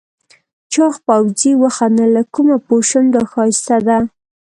چاغ 0.73 0.93
پوځي 1.05 1.51
وخندل 1.63 2.09
له 2.15 2.23
کومه 2.33 2.57
پوه 2.65 2.81
شم 2.89 3.05
دا 3.15 3.21
ښایسته 3.31 3.77
ده؟ 3.87 3.97